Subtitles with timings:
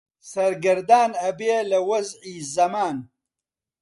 [0.31, 2.97] سەرگەردان ئەبێ لە وەزعی زەمان